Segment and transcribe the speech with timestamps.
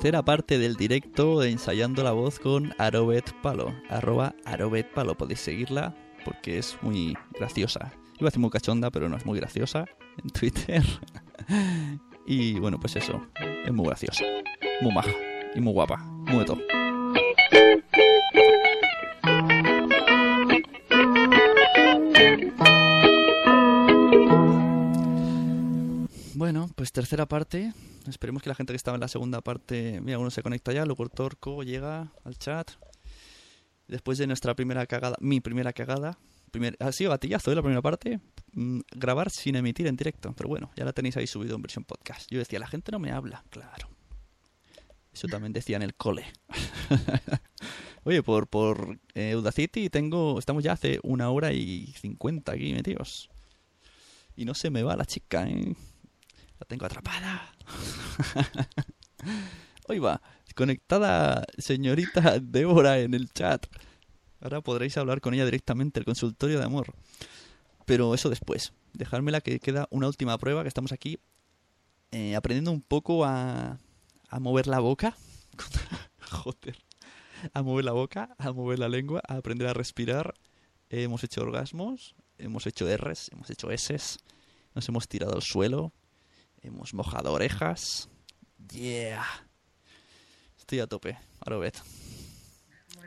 [0.00, 3.74] tercera parte del directo de ensayando la voz con Arobet Palo.
[3.90, 5.14] Arroba Arobet Palo.
[5.14, 5.94] Podéis seguirla
[6.24, 7.92] porque es muy graciosa.
[8.18, 9.84] Iba a decir muy cachonda, pero no es muy graciosa
[10.22, 10.82] en Twitter.
[12.26, 13.26] y bueno, pues eso.
[13.64, 14.24] Es muy graciosa.
[14.80, 15.12] Muy maja.
[15.54, 16.19] Y muy guapa.
[16.30, 16.58] Muy de todo.
[26.34, 27.72] Bueno, pues tercera parte.
[28.06, 30.86] Esperemos que la gente que estaba en la segunda parte, mira, uno se conecta ya,
[30.86, 32.70] luego Torco llega al chat.
[33.88, 36.16] Después de nuestra primera cagada, mi primera cagada,
[36.52, 38.20] primer, ha sido gatillazo de la primera parte,
[38.52, 41.84] mm, grabar sin emitir en directo, pero bueno, ya la tenéis ahí subido en versión
[41.84, 42.30] podcast.
[42.30, 43.88] Yo decía, la gente no me habla, claro.
[45.12, 46.24] Eso también decía en el cole.
[48.04, 53.30] Oye, por, por eh, Udacity tengo, estamos ya hace una hora y cincuenta aquí metidos.
[54.36, 55.74] Y no se me va la chica, ¿eh?
[56.58, 57.52] La tengo atrapada.
[59.88, 60.22] Hoy va,
[60.54, 63.66] conectada señorita Débora en el chat.
[64.40, 66.94] Ahora podréis hablar con ella directamente, el consultorio de amor.
[67.86, 68.72] Pero eso después.
[68.92, 71.18] Dejármela que queda una última prueba, que estamos aquí
[72.12, 73.78] eh, aprendiendo un poco a,
[74.30, 75.16] a mover la boca.
[76.30, 76.78] Joder.
[77.52, 80.34] A mover la boca, a mover la lengua, a aprender a respirar.
[80.88, 84.18] hemos hecho orgasmos, hemos hecho R's, hemos hecho S's,
[84.74, 85.92] nos hemos tirado al suelo,
[86.62, 88.10] Hemos mojado orejas.
[88.70, 89.24] Yeah.
[90.58, 91.18] Estoy a tope.
[91.40, 91.56] Ahora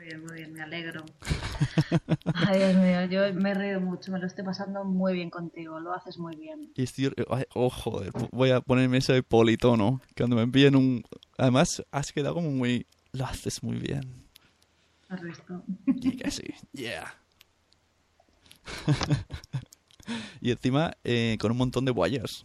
[0.04, 1.02] Muy bien, muy bien, me alegro.
[2.34, 5.80] Ay, Dios mío, yo me he reído mucho, me lo estoy pasando muy bien contigo,
[5.80, 6.70] lo haces muy bien.
[6.74, 7.10] Y estoy,
[7.54, 10.02] oh, joder, voy a ponerme ese politono.
[10.14, 11.04] Cuando me envíen un.
[11.38, 12.86] Además, has quedado como muy.
[13.12, 14.02] Lo haces muy bien.
[15.08, 15.62] ¿Has visto?
[15.86, 17.14] Y que sí, yeah.
[20.42, 22.44] y encima, eh, con un montón de wires.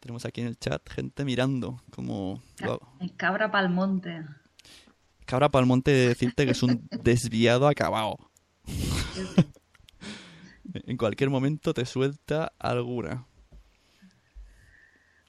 [0.00, 2.40] Tenemos aquí en el chat gente mirando como...
[3.00, 3.12] El
[5.28, 5.50] cabra palmonte.
[5.50, 8.16] Cabra palmonte de decirte que es un desviado acabado.
[10.72, 13.26] en cualquier momento te suelta alguna.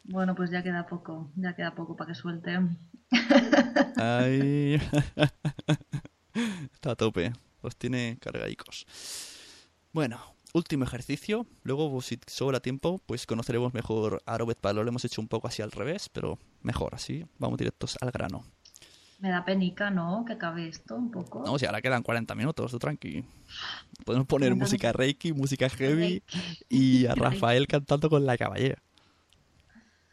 [0.06, 2.58] Bueno, pues ya queda poco, ya queda poco para que suelte.
[3.98, 4.82] Ay.
[6.74, 8.88] Está a tope, los tiene cargaicos.
[9.92, 10.20] Bueno,
[10.54, 11.46] último ejercicio.
[11.64, 14.84] Luego, pues, si sobra tiempo, pues conoceremos mejor a Robert Palo.
[14.84, 17.26] Lo hemos hecho un poco así al revés, pero mejor así.
[17.38, 18.46] Vamos directos al grano.
[19.20, 20.24] Me da penica, ¿no?
[20.26, 21.44] Que acabe esto un poco.
[21.46, 23.26] No, si ahora quedan 40 minutos, tú tranqui.
[24.06, 26.24] Podemos poner música reiki, música heavy
[26.70, 28.82] y a Rafael cantando con la caballera.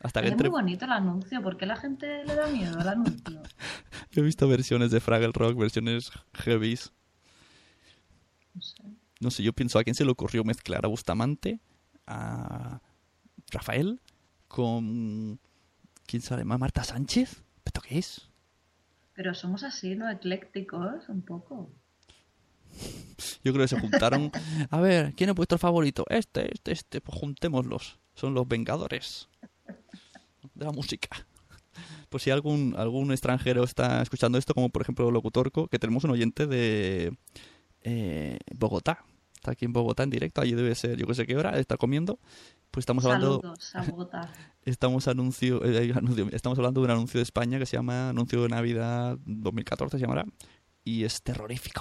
[0.00, 1.42] Hasta que es muy bonito el anuncio.
[1.42, 3.42] ¿Por qué la gente le da miedo al anuncio?
[4.12, 6.92] He visto versiones de Fraggle Rock, versiones heavies.
[8.54, 8.82] No sé.
[9.20, 11.60] No sé, yo pienso a quién se le ocurrió mezclar a Bustamante,
[12.06, 12.80] a
[13.50, 14.00] Rafael,
[14.48, 15.40] con.
[16.06, 16.58] ¿Quién sabe más?
[16.58, 17.42] ¿Marta Sánchez?
[17.64, 18.25] ¿Pero qué es?
[19.16, 20.10] Pero somos así, ¿no?
[20.10, 21.70] Eclécticos, un poco.
[23.42, 24.30] Yo creo que se juntaron.
[24.70, 26.04] A ver, ¿quién es vuestro favorito?
[26.08, 27.00] Este, este, este.
[27.00, 27.98] Pues juntémoslos.
[28.14, 29.28] Son los Vengadores
[30.54, 31.08] de la música.
[32.08, 36.10] Pues si algún, algún extranjero está escuchando esto, como por ejemplo Locutorco, que tenemos un
[36.10, 37.16] oyente de,
[37.82, 39.04] eh, Bogotá.
[39.46, 41.76] Está aquí en Bogotá en directo, allí debe ser, yo que sé qué hora, está
[41.76, 42.18] comiendo.
[42.72, 43.40] Pues estamos hablando.
[44.64, 48.42] Estamos, anuncio, eh, anuncio, estamos hablando de un anuncio de España que se llama Anuncio
[48.42, 50.24] de Navidad 2014, se llamará.
[50.82, 51.80] Y es terrorífico.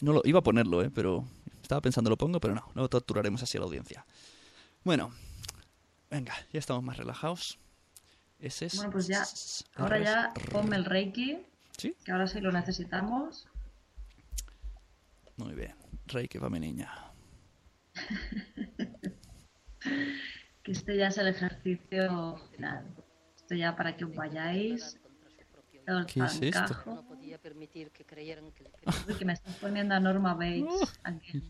[0.00, 0.90] No lo, iba a ponerlo, ¿eh?
[0.90, 1.26] pero
[1.60, 4.06] estaba pensando lo pongo, pero no, no torturaremos así a la audiencia.
[4.84, 5.12] Bueno,
[6.10, 7.58] venga, ya estamos más relajados.
[8.38, 8.76] Ese es.
[8.76, 9.26] Bueno, pues ya,
[9.76, 11.36] ahora ya ponme el Reiki.
[11.76, 13.46] Que ahora sí lo necesitamos.
[15.38, 15.74] Muy bien.
[16.06, 16.90] Rey, que va mi niña.
[20.62, 22.84] que este ya es el ejercicio final.
[23.36, 24.98] Esto ya para que os vayáis.
[26.06, 26.76] ¿Qué es esto?
[26.86, 28.70] No podía permitir que creyeran que...
[29.18, 30.86] que me estás poniendo a Norma Bates uh.
[31.04, 31.42] aquí.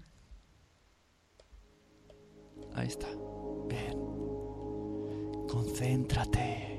[2.75, 3.09] Ahí está.
[3.69, 3.99] Bien.
[5.49, 6.77] Concéntrate.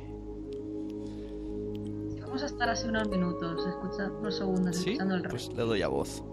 [2.21, 5.87] Vamos a estar así unos minutos, escucha, unos segundos, escuchando el Pues le doy a
[5.87, 6.23] voz.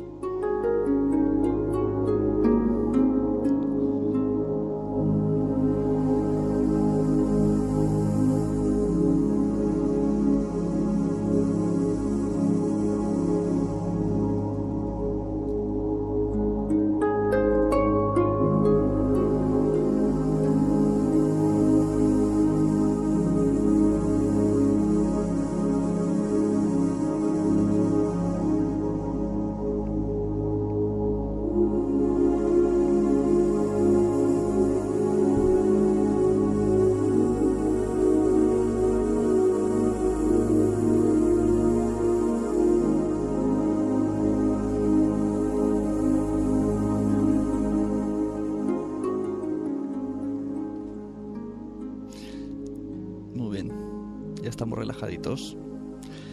[54.57, 55.55] Estamos relajaditos.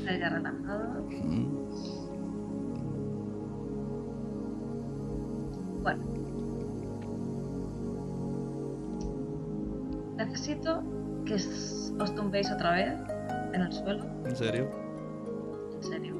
[0.06, 1.02] Ya relajado.
[1.12, 1.48] Mm.
[5.84, 6.04] Bueno.
[10.16, 10.82] Necesito
[11.26, 12.94] que os tumbéis otra vez
[13.54, 14.06] en el suelo.
[14.26, 14.70] ¿En serio?
[15.76, 16.16] En serio.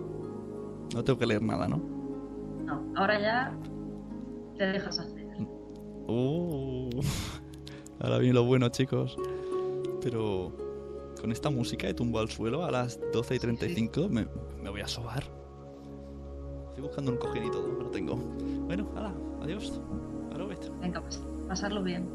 [0.94, 1.78] No tengo que leer nada, ¿no?
[2.66, 3.58] No, ahora ya
[4.58, 5.24] te dejas hacer.
[6.08, 6.90] Uh,
[8.02, 9.16] ahora viene lo bueno, chicos.
[10.02, 10.63] Pero
[11.24, 14.28] con esta música de tumbo al suelo a las 12 y 35 me,
[14.62, 15.24] me voy a sobar.
[16.68, 18.18] Estoy buscando un cojín y todo, no tengo.
[18.18, 19.80] Bueno, hala, adiós.
[20.50, 20.70] Vete.
[20.82, 22.10] Venga, pues pasarlo bien.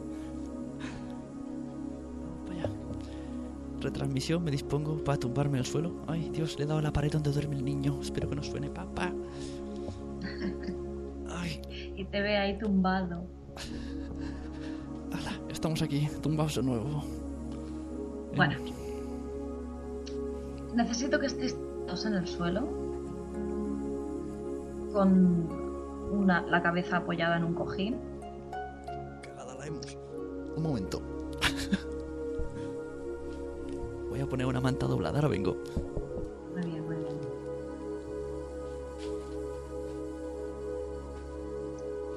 [2.50, 2.70] Vaya.
[3.80, 6.04] Retransmisión, me dispongo para tumbarme al suelo.
[6.06, 7.98] Ay, Dios, le he dado la pared donde duerme el niño.
[8.02, 9.10] Espero que no suene, papá.
[11.30, 11.62] Ay,
[11.96, 13.24] Y te ve ahí tumbado.
[15.12, 17.02] hala, estamos aquí, tumbados de nuevo.
[18.36, 18.77] Bueno.
[20.78, 21.58] Necesito que estéis
[21.88, 22.68] todos en el suelo.
[24.92, 25.48] Con
[26.12, 27.96] una, la cabeza apoyada en un cojín.
[29.20, 29.98] Cagada la hemos.
[30.56, 31.02] Un momento.
[34.08, 35.56] Voy a poner una manta doblada, ahora vengo.
[36.54, 37.18] Muy bien, muy bien.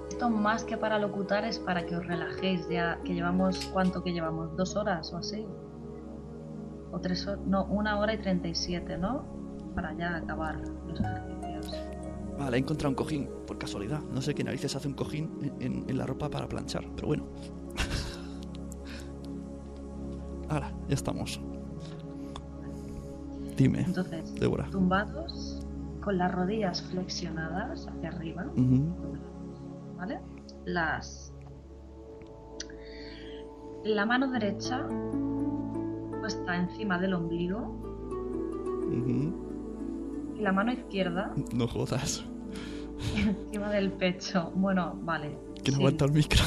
[0.08, 4.14] Esto más que para locutar es para que os relajéis ya, que llevamos, ¿cuánto que
[4.14, 4.56] llevamos?
[4.56, 5.48] ¿Dos horas o así?
[6.92, 7.40] ¿O tres horas?
[7.46, 9.24] No, una hora y treinta y siete, ¿no?
[9.76, 11.74] Para ya acabar los ejercicios.
[12.38, 14.02] Vale, he encontrado un cojín, por casualidad.
[14.12, 17.08] No sé qué narices hace un cojín en, en- en la ropa para planchar, pero
[17.08, 17.26] bueno.
[20.50, 21.40] Ahora, ya estamos.
[23.56, 24.66] Dime, Entonces, Débora.
[24.72, 25.66] tumbados,
[26.02, 28.84] con las rodillas flexionadas hacia arriba, Ujú,
[29.98, 30.20] ¿vale?
[30.66, 31.32] Las...
[33.84, 34.88] La mano derecha
[36.34, 37.76] puesta encima del ombligo
[40.36, 42.26] y la mano izquierda No jodas.
[43.16, 44.52] encima del pecho.
[44.56, 45.38] Bueno, vale.
[45.64, 46.44] Que no sí, aguanta el micro.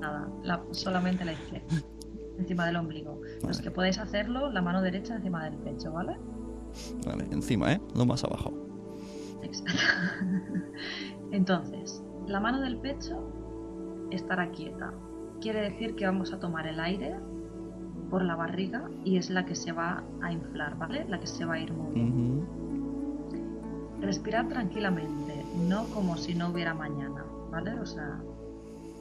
[0.00, 1.66] Nada, la- solamente la izquierda.
[2.38, 3.20] Encima del ombligo.
[3.42, 3.62] Los Vale.
[3.62, 6.16] que podéis hacerlo, la mano derecha encima del pecho, ¿vale?
[7.06, 7.80] Vale, encima, ¿eh?
[7.94, 8.52] No más abajo.
[9.42, 9.80] Exacto.
[11.32, 13.32] Entonces, la mano del pecho
[14.10, 14.92] estará quieta.
[15.40, 17.16] Quiere decir que vamos a tomar el aire
[18.10, 21.04] por la barriga y es la que se va a inflar, ¿vale?
[21.08, 22.42] La que se va a ir moviendo.
[22.42, 22.46] Ujú.
[24.00, 27.74] Respirar tranquilamente, no como si no hubiera mañana, ¿vale?
[27.80, 28.20] O sea,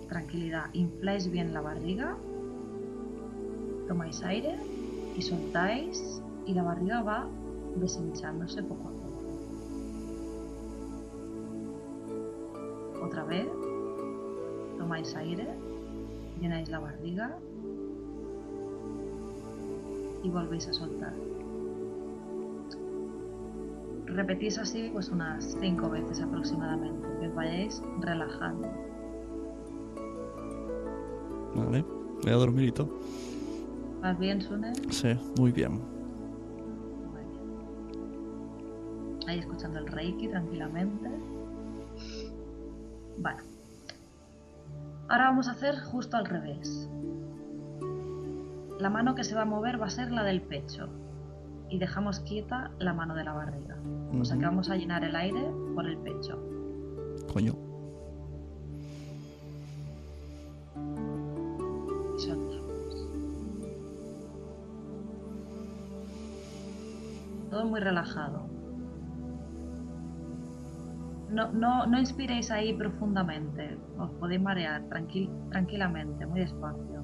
[0.08, 0.66] tranquilidad.
[0.74, 2.18] Infláis bien la barriga,
[3.88, 4.58] tomáis aire
[5.16, 7.28] y soltáis y la barriga va
[7.76, 9.06] deshinchándose poco a poco.
[13.06, 13.48] Otra vez,
[14.78, 15.48] tomáis aire,
[16.40, 17.38] llenáis la barriga
[20.26, 21.14] y volvéis a soltar.
[24.08, 28.68] Repetís así pues unas cinco veces aproximadamente, que os vayáis relajando.
[31.56, 31.86] Vale,
[32.24, 32.90] voy a dormir y todo.
[34.02, 34.74] ¿Vas bien, Sune?
[34.90, 35.74] Sí, muy bien.
[37.12, 37.44] Muy bien.
[39.28, 41.10] Ahí escuchando el Reiki tranquilamente.
[43.18, 43.44] Bueno.
[45.08, 46.90] Ahora vamos a hacer justo al revés.
[48.80, 50.90] La mano que se va a mover va a ser la del pecho.
[51.70, 53.78] Y dejamos quieta la mano de la barriga.
[54.20, 55.42] O sea que vamos a llenar el aire
[55.74, 56.40] por el pecho.
[57.34, 57.54] Coño.
[62.16, 63.08] Y soltamos.
[67.50, 68.44] Todo muy relajado.
[71.32, 73.78] No, no, no inspiréis ahí profundamente.
[73.98, 77.04] Os podéis marear tranquil- tranquilamente, muy despacio.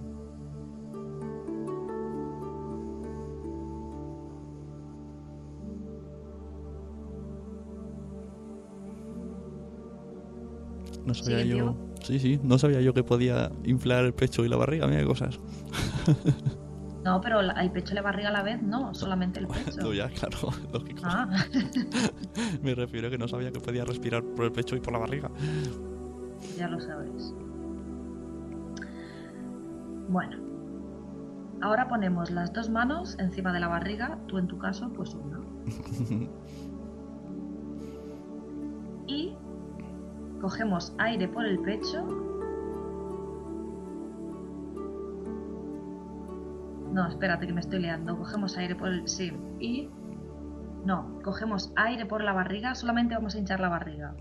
[11.12, 11.56] No sabía ¿Sigue yo.
[11.58, 11.78] vivo?
[12.04, 15.06] Sí, sí, no sabía yo que podía inflar el pecho y la barriga, mira qué
[15.08, 15.40] cosas.
[17.04, 19.82] No, pero el pecho y la barriga a la vez, no, solamente el pecho.
[19.82, 20.38] No, ya, claro,
[20.72, 21.02] lógico.
[21.04, 21.28] Ah,
[22.62, 25.00] Me refiero a que no sabía que podía respirar por el pecho y por la
[25.00, 25.32] barriga.
[26.56, 27.34] ya lo sabéis.
[30.10, 30.38] Bueno,
[31.62, 35.40] ahora ponemos las dos manos encima de la barriga, tú en tu caso, pues una.
[40.42, 42.06] Cogemos aire por el pecho.
[46.92, 48.18] No, espérate que me estoy liando.
[48.18, 49.08] Cogemos aire por el...
[49.08, 49.32] Sí.
[49.60, 49.90] Y...
[50.84, 52.74] No, cogemos aire por la barriga.
[52.76, 54.16] Solamente vamos a hinchar la barriga.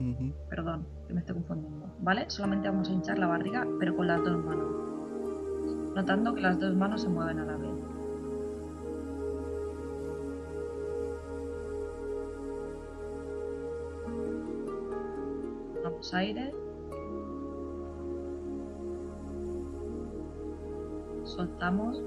[0.49, 1.97] Perdón, que me estoy confundiendo.
[2.01, 2.27] ¿Vale?
[2.29, 5.97] Solamente vamos a hinchar la barriga, pero con las dos manos.
[5.97, 7.70] Notando que las dos manos se mueven a la vez.
[16.01, 16.55] Tomamos aire.
[21.25, 22.03] Soltamos.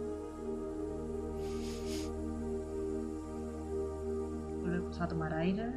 [4.61, 5.71] Volvemos a tomar aire.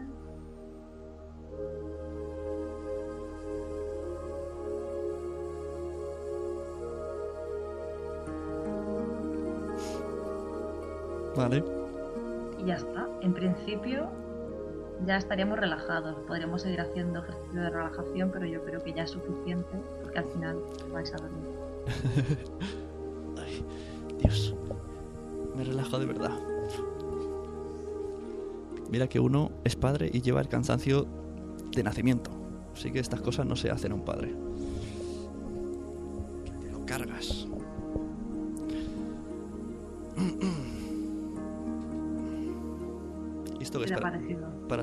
[11.37, 11.63] Vale.
[12.59, 13.07] Y ya está.
[13.21, 14.09] En principio
[15.05, 16.17] ya estaríamos relajados.
[16.27, 19.69] Podríamos seguir haciendo ejercicio de relajación, pero yo creo que ya es suficiente
[20.03, 20.59] porque al final
[20.93, 21.49] vais a dormir.
[23.39, 23.65] Ay,
[24.23, 24.55] Dios.
[25.57, 26.33] Me relajo de verdad.
[28.91, 31.07] Mira que uno es padre y lleva el cansancio
[31.75, 32.31] de nacimiento.
[32.73, 34.35] Así que estas cosas no se hacen a un padre.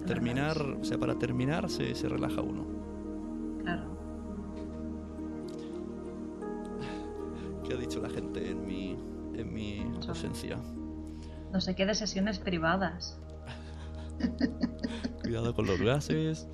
[0.03, 0.59] Terminar?
[0.61, 2.65] O sea, para terminar se, se relaja uno.
[3.63, 3.83] Claro.
[7.65, 8.97] ¿Qué ha dicho la gente en mi,
[9.35, 10.57] en mi ausencia?
[11.51, 13.19] No sé qué de sesiones privadas.
[15.21, 16.47] Cuidado con los gases.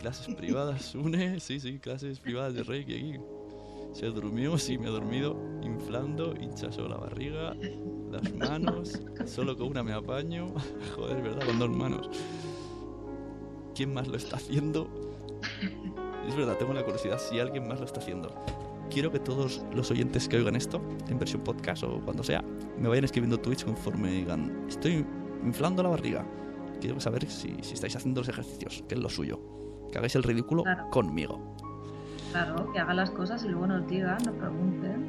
[0.00, 1.38] Clases privadas, une.
[1.40, 3.20] Sí, sí, clases privadas de Reiki aquí.
[3.92, 7.54] Se durmió, sí, me he dormido inflando, hinchazo la barriga,
[8.10, 9.00] las manos.
[9.26, 10.48] Solo con una me apaño.
[10.96, 11.46] Joder, ¿verdad?
[11.46, 12.10] Con dos manos.
[13.74, 14.88] ¿Quién más lo está haciendo?
[16.28, 18.34] Es verdad, tengo la curiosidad si alguien más lo está haciendo.
[18.90, 22.42] Quiero que todos los oyentes que oigan esto, en versión podcast o cuando sea,
[22.78, 25.04] me vayan escribiendo tweets conforme digan, estoy
[25.42, 26.26] inflando la barriga.
[26.80, 29.40] Quiero saber si, si estáis haciendo los ejercicios, que es lo suyo.
[29.90, 30.90] Que hagáis el ridículo Claro.
[30.90, 31.40] conmigo.
[32.32, 35.06] Claro, que hagan las cosas y luego nos digan, nos pregunten.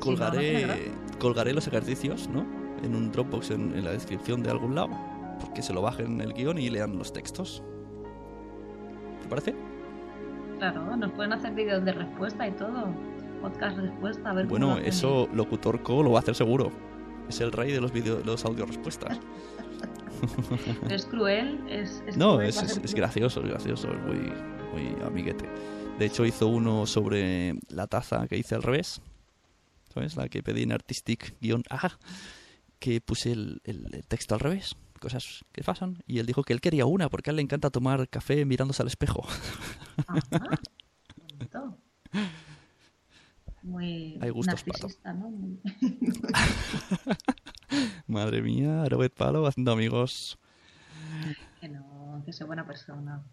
[0.00, 2.44] Colgaré, colgaré los ejercicios, ¿no?
[2.84, 4.90] En un Dropbox en, en la descripción de algún lado.
[5.40, 7.62] Porque se lo bajen el guion y lean los textos.
[9.22, 9.54] ¿Te parece?
[10.58, 12.86] Claro, nos pueden hacer vídeos de respuesta y todo.
[13.42, 16.70] Podcast respuesta, a ver cómo Bueno, hacen eso Locutor Co lo va a hacer seguro.
[17.28, 19.18] Es el rey de los vídeo, los audio respuestas.
[20.90, 22.02] es cruel, es.
[22.06, 24.32] es No, cruel, es, es- es gracioso, es gracioso, es muy,
[24.72, 25.48] muy amiguete.
[25.98, 29.00] De hecho, hizo uno sobre la taza que hice al revés.
[29.92, 30.16] ¿Sabes?
[30.16, 31.98] La que pedí en Artistic-A,
[32.84, 34.76] que puse el, el- el texto al revés.
[35.00, 36.02] Cosas que pasan.
[36.06, 38.82] Y él dijo que él quería una, porque a él le encanta tomar café mirándose
[38.82, 39.26] al espejo.
[40.06, 40.50] Ajá,
[41.16, 41.78] bonito.
[43.62, 44.88] Muy Hay gustos, pato.
[45.14, 45.30] ¿no?
[45.30, 45.58] Muy-
[48.06, 50.38] Madre mía, Robert Palo haciendo amigos.
[51.60, 53.24] Que no, que soy buena persona.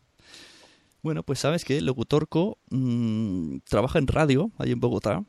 [1.03, 5.25] Bueno, pues sabes que Locutorco mm, trabaja en radio, ahí en Bogotá.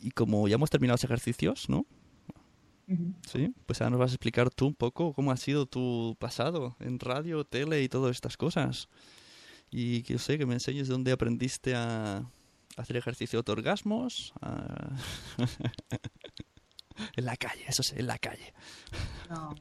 [0.00, 1.86] Y como ya hemos terminado los ejercicios, ¿no?
[3.30, 6.76] Sí, pues ahora nos vas a explicar tú un poco cómo ha sido tu pasado
[6.80, 8.88] en radio, tele y todas estas cosas.
[9.70, 12.30] Y que yo sé, que me enseñes dónde aprendiste a
[12.76, 14.32] hacer ejercicio de orgasmos.
[14.40, 14.96] a-
[17.16, 18.52] en la calle, eso sí, en la calle.
[19.30, 19.54] No,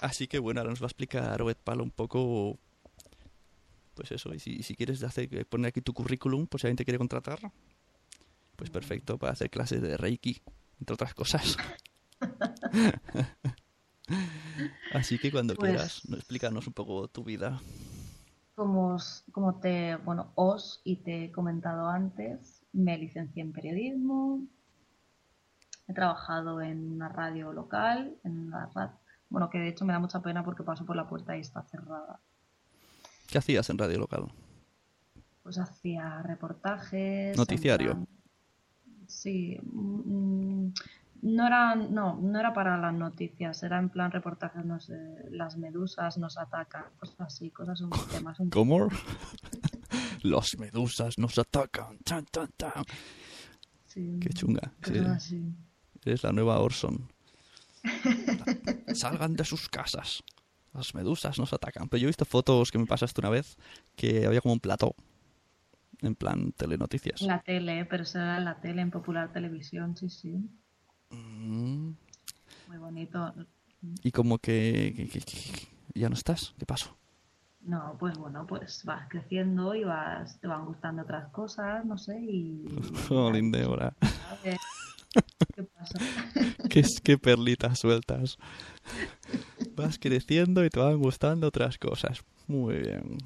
[0.00, 2.58] Así que bueno, ahora nos va a explicar Robert Palo un poco,
[3.94, 6.96] pues eso, y si, quieres hacer, poner aquí tu currículum, pues si alguien te quiere
[6.98, 7.38] contratar,
[8.56, 10.40] pues perfecto, para hacer clases de Reiki,
[10.80, 11.56] entre otras cosas.
[14.92, 17.60] Así que cuando Pues- quieras, no, explícanos un poco tu vida.
[18.56, 24.42] como, os- como te, bueno, os y te he comentado antes, me licencié en periodismo,
[25.88, 28.92] he trabajado en una radio local, en la radio,
[29.30, 31.62] bueno, que de hecho me da mucha pena porque paso por la puerta y está
[31.62, 32.20] cerrada.
[33.28, 34.26] ¿Qué hacías en radio local?
[35.42, 37.36] Pues hacía reportajes.
[37.38, 37.92] Noticiario.
[37.92, 38.08] plan-
[39.06, 40.68] Sí, mm,
[41.22, 44.96] no era, no, no era para las noticias, era en plan reportajes, no sé,
[45.30, 48.88] las medusas nos atacan, cosas así, cosas un temas un ¿Cómo?
[50.22, 51.98] Los medusas nos atacan.
[51.98, 52.84] Tan, tan, tan.
[53.86, 54.72] sí, Qué chunga.
[54.82, 55.54] Sí, cosas así.
[56.04, 57.10] eres la nueva Orson.
[58.94, 60.22] Salgan de sus casas.
[60.72, 61.88] Las medusas nos atacan.
[61.88, 63.56] Pero yo he visto fotos que me pasaste una vez
[63.96, 64.94] que había como un plató.
[66.02, 67.20] En plan telenoticias.
[67.20, 70.48] En la tele, pero eso era la tele, en popular televisión, sí, sí,
[71.10, 71.90] Mm,
[72.68, 73.34] muy bonito.
[74.02, 76.54] Y como que, que- que- que- ya no estás.
[76.58, 76.96] ¿Qué pasó?
[77.62, 82.18] No, pues bueno, pues vas creciendo y vas, te van gustando otras cosas, no sé,
[82.20, 82.64] y...
[83.08, 83.52] Jolín.
[85.54, 85.98] ¿Qué pasa?
[86.70, 88.38] ¿Qué, qué perlitas sueltas.
[89.76, 92.22] Vas creciendo y te van gustando otras cosas.
[92.46, 93.18] Muy bien.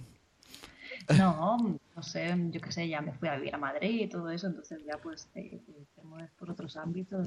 [1.18, 1.58] No,
[1.96, 4.46] no sé, yo qué sé, ya me fui a vivir a Madrid y todo eso,
[4.46, 7.26] entonces ya pues te, te- te mueves por otros ámbitos.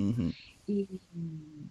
[0.65, 1.69] Y, mm,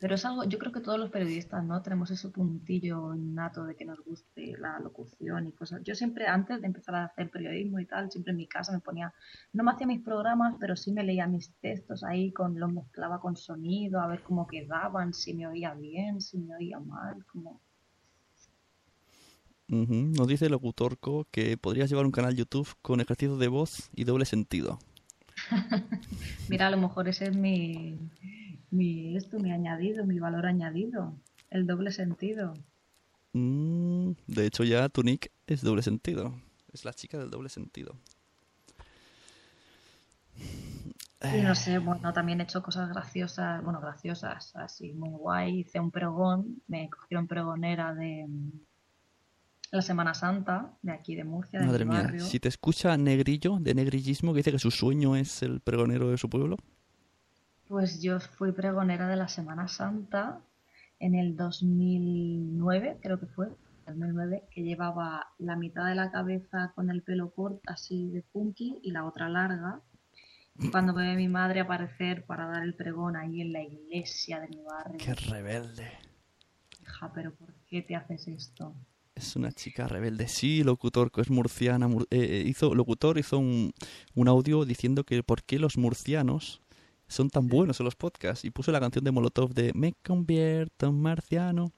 [0.00, 1.80] Pero es algo, yo creo que todos los periodistas, ¿no?
[1.82, 5.82] Tenemos ese puntillo innato de que nos guste la locución y cosas.
[5.84, 8.80] Yo siempre, antes de empezar a hacer periodismo y tal, siempre en mi casa me
[8.80, 9.14] ponía,
[9.54, 13.20] no me hacía mis programas, pero sí me leía mis textos ahí, con los mezclaba
[13.20, 17.62] con sonido, a ver cómo quedaban, si me oía bien, si me oía mal, como...
[19.68, 24.24] Nos dice Locutorco que podrías llevar un canal YouTube con ejercicios de voz y doble
[24.24, 24.78] sentido.
[26.48, 27.98] Mira, a lo mejor ese es mi,
[28.70, 31.14] mi, esto, mi añadido, mi valor añadido,
[31.50, 32.54] el doble sentido.
[33.32, 36.32] Mm, de hecho, ya tu nick es doble sentido.
[36.72, 37.96] Es la chica del doble sentido.
[41.34, 45.60] Y no sé, bueno, también he hecho cosas graciosas, bueno, graciosas, así, muy guay.
[45.60, 48.26] Hice un pregón, me cogieron pregonera de
[49.72, 52.24] la Semana Santa, de aquí de Murcia, de Madre mi mía, barrio.
[52.24, 56.18] si te escucha Negrillo, de negrillismo, que dice que su sueño es el pregonero de
[56.18, 56.56] su pueblo.
[57.68, 60.40] Pues yo fui pregonera de la Semana Santa
[61.00, 63.48] en el 2009, creo que fue,
[63.86, 68.78] 2009, que llevaba la mitad de la cabeza con el pelo corto, así de punky,
[68.82, 69.80] y la otra larga.
[70.58, 74.40] Y cuando me ve mi madre aparecer para dar el pregón ahí en la iglesia
[74.40, 75.90] de mi barrio, Qué rebelde.
[76.82, 78.74] hija, pero ¿por qué te haces esto?
[79.16, 80.28] Es una chica rebelde.
[80.28, 81.88] Sí, Locutorco es murciana.
[81.88, 83.72] mur- eh, eh, hizo, Locutor hizo un,
[84.14, 86.60] un audio diciendo que por qué los murcianos
[87.08, 88.44] son tan buenos en los podcasts.
[88.44, 91.72] Y puso la canción de Molotov de Me convierto en marciano.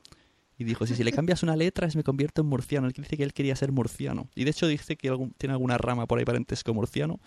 [0.59, 2.88] Y dijo, si, si le cambias una letra es me convierto en murciano.
[2.88, 4.29] Él dice que él quería ser murciano.
[4.35, 7.20] Y de hecho dice que tiene alguna rama por ahí parentesco murciano.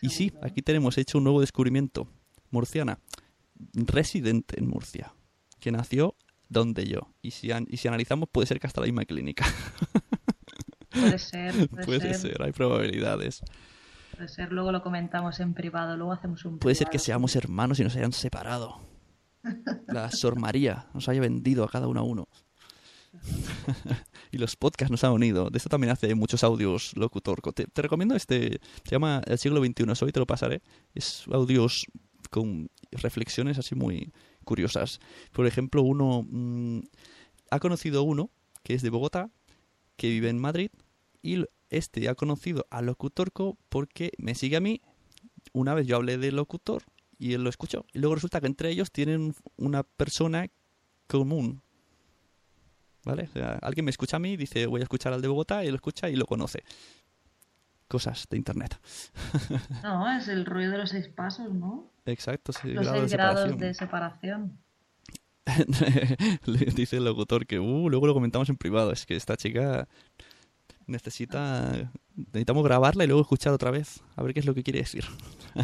[0.00, 2.06] Y sí, aquí tenemos hecho un nuevo descubrimiento.
[2.52, 3.00] Murciana,
[3.72, 5.12] residente en Murcia,
[5.58, 6.14] que nació
[6.54, 7.12] donde yo.
[7.20, 9.44] Y si, an- y si analizamos puede ser que hasta la misma clínica.
[10.90, 13.42] Puede ser, puede, Puede ser, ser, hay probabilidades.
[14.16, 14.52] puede ser.
[14.52, 17.96] Luego lo comentamos en privado, luego hacemos un Puede ser que seamos hermanos y nos
[17.96, 18.80] hayan separado.
[19.88, 22.28] La Sor María nos haya vendido a cada uno a uno.
[24.30, 25.50] y los podcasts nos han unido.
[25.50, 27.40] De esto también hace muchos audios locutor.
[27.52, 28.60] Te, te recomiendo este.
[28.84, 29.84] Se llama El siglo XXI.
[30.04, 30.62] Hoy te lo pasaré.
[30.94, 31.86] Es audios
[32.30, 34.12] con reflexiones así muy
[34.44, 35.00] curiosas.
[35.32, 36.26] Por ejemplo, uno.
[36.28, 36.80] mm,
[37.50, 38.30] ha conocido uno
[38.64, 39.30] que es de Bogotá,
[39.96, 40.70] que vive en Madrid.
[41.22, 44.80] Y este ha conocido a Locutorco porque me sigue a mí.
[45.52, 46.82] Una vez yo hablé de locutor
[47.18, 47.84] y él lo escuchó.
[47.92, 50.48] Y luego resulta que entre ellos tienen una persona
[51.06, 51.62] común.
[53.04, 53.28] ¿Vale?
[53.60, 56.08] Alguien me escucha a mí dice, voy a escuchar al de Bogotá, y lo escucha
[56.08, 56.64] y lo conoce.
[57.86, 58.80] Cosas de internet.
[59.82, 61.93] No, es el rollo de los seis pasos, ¿no?
[62.06, 63.58] Exacto, sí, Los grado de seis grados separación.
[63.58, 64.58] de separación.
[66.46, 68.92] Le dice el locutor que, uh, luego lo comentamos en privado.
[68.92, 69.88] Es que esta chica
[70.86, 71.90] necesita.
[72.16, 74.02] Necesitamos grabarla y luego escuchar otra vez.
[74.16, 75.04] A ver qué es lo que quiere decir.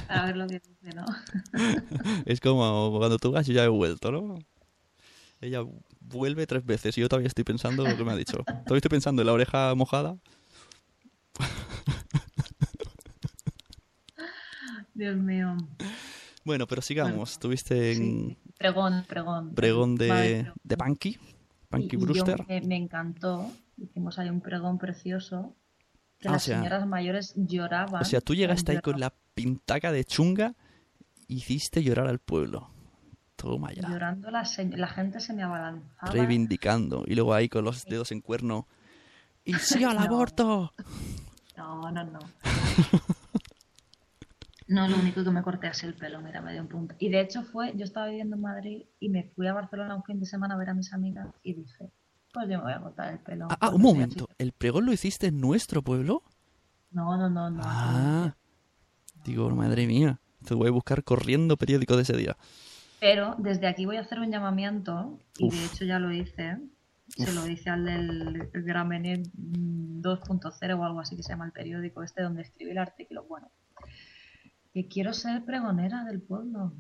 [0.08, 1.04] A ver lo que dice, ¿no?
[2.26, 4.38] Es como cuando tú vas, yo ya he vuelto, ¿no?
[5.40, 5.60] Ella
[6.00, 8.44] vuelve tres veces y yo todavía estoy pensando lo que me ha dicho.
[8.44, 10.16] Todavía estoy pensando en la oreja mojada.
[14.94, 15.56] Dios mío.
[16.44, 17.38] Bueno, pero sigamos.
[17.38, 18.38] Tuviste en.
[18.58, 19.54] Pregón, pregón.
[19.54, 20.54] pregón Vale, de, pregón.
[20.64, 21.18] de Punky,
[21.68, 22.46] Punky Y- y yo Brewster.
[22.66, 23.50] me, encantó.
[23.76, 25.54] Hicimos ahí un pregón precioso.
[26.18, 28.02] Que Ah, o las sea- señoras mayores lloraban.
[28.02, 30.54] O sea, tú llegaste ahí con la pintaca de chunga
[31.28, 32.70] hiciste llorar al pueblo.
[33.36, 33.88] Toma ya.
[33.88, 34.42] Llorando, la,
[34.76, 36.12] la gente se me abalanzaba.
[36.12, 37.04] Reivindicando.
[37.06, 38.66] Y luego ahí con los dedos en cuerno.
[39.44, 40.02] ¡Y sí al No.
[40.02, 40.72] aborto!
[41.56, 42.18] No, no, no.
[44.70, 46.94] No, lo único que me corté así el pelo, mira, me dio un punto.
[47.00, 50.04] Y de hecho fue, yo estaba viviendo en Madrid y me fui a Barcelona un
[50.04, 51.90] fin de semana a ver a mis amigas y dije,
[52.32, 53.48] pues yo me voy a cortar el pelo.
[53.50, 54.28] Ah, ah, un momento.
[54.38, 56.22] ¿El pregón lo hiciste en nuestro pueblo?
[56.92, 57.60] No, no, no, no.
[57.64, 58.36] Ah.
[59.24, 60.20] Digo, madre mía.
[60.46, 62.36] Te voy a buscar corriendo periódico de ese día.
[63.00, 66.58] Pero desde aquí voy a hacer un llamamiento y de hecho ya lo hice.
[67.08, 71.50] Se lo hice al del Gramenet mm, 2.0 o algo así que se llama el
[71.50, 73.24] periódico este donde escribí el artículo.
[73.24, 73.50] Bueno,
[74.72, 76.72] que quiero ser pregonera del pueblo.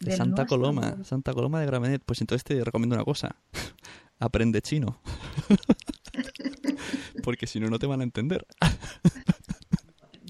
[0.00, 1.04] De Santa nuestro Coloma.
[1.04, 2.02] Santa Coloma de Gramenet.
[2.04, 3.36] Pues entonces te recomiendo una cosa.
[4.18, 5.00] Aprende chino.
[7.24, 8.46] Porque si no, no te van a entender.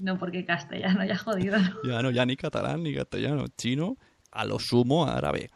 [0.01, 1.59] No, porque castellano ya jodido.
[1.59, 1.83] ¿no?
[1.83, 3.45] Ya no, ya ni catalán ni castellano.
[3.55, 3.97] Chino,
[4.31, 5.51] a lo sumo árabe.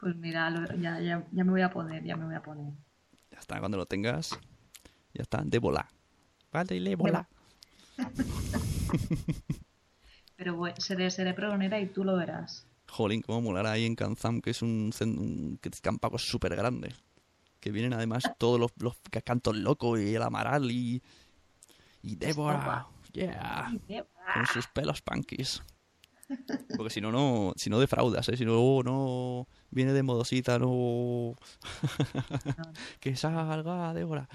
[0.00, 2.72] Pues mira, ya, ya, ya me voy a poner, ya me voy a poner.
[3.30, 4.38] Ya está, cuando lo tengas,
[5.14, 5.88] ya está, de bola.
[6.50, 7.28] Vale, le bola.
[10.36, 12.66] Pero voy- seré, seré pregonera y tú lo verás.
[12.88, 16.94] Jolín, cómo molará ahí en Kanzam, que es un, un campaco súper grande.
[17.60, 21.02] Que vienen además todos los, los ca- cantos locos y el Amaral y,
[22.02, 22.58] y Débora.
[22.58, 22.88] Estopa.
[23.12, 23.72] Yeah.
[24.34, 25.62] Con sus pelos punkies.
[26.76, 28.36] Porque si no, no, si no defraudas, ¿eh?
[28.36, 31.34] Si no, no viene de modosita, no...
[33.00, 34.28] que salga, Débora.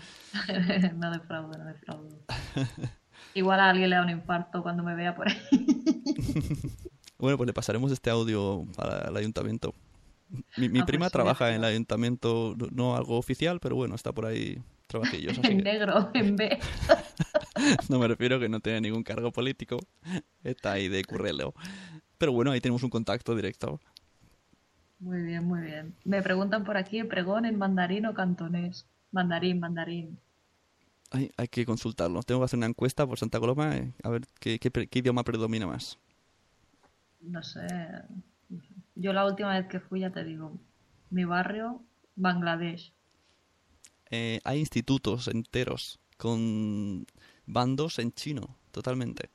[0.96, 2.18] no defraudo, no defraudo.
[3.34, 5.38] Igual a alguien le da un infarto cuando me vea por ahí.
[7.18, 9.74] bueno, pues le pasaremos este audio al ayuntamiento.
[10.56, 13.96] Mi, mi Ah, prima pues sí, trabaja en el ayuntamiento, no- algo oficial, pero bueno,
[13.96, 15.38] está por ahí trabajillos.
[15.44, 16.60] En que negro, en B.
[17.90, 19.80] no me refiero que no tiene ningún cargo político.
[20.44, 21.54] Está ahí de currelo.
[22.18, 23.80] Pero bueno, ahí tenemos un contacto directo.
[25.00, 25.96] Muy bien, muy bien.
[26.06, 28.88] Me preguntan por aquí, pregón en mandarín o cantonés.
[29.12, 30.20] Mandarín, mandarín.
[31.12, 32.24] Hay, hay que consultarlo.
[32.24, 35.68] Tengo que hacer una encuesta por Santa Coloma eh, a ver qué, qué idioma predomina
[35.68, 36.00] más.
[37.36, 37.66] No sé.
[38.96, 40.58] Yo la última vez que fui, ya te digo,
[41.10, 41.84] mi barrio,
[42.16, 42.94] Bangladesh.
[44.12, 47.06] Eh, hay institutos enteros con
[47.46, 49.30] bandos en chino, totalmente.